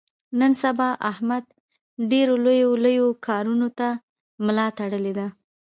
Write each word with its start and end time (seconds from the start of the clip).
نن 0.39 0.51
سبا 0.63 0.89
احمد 1.11 1.43
ډېرو 2.11 2.33
لویو 2.45 2.69
لویو 2.83 3.07
کاونو 3.25 3.67
ته 3.77 3.87
ملا 4.45 4.67
تړلې 4.77 5.13
ده. 5.19 5.27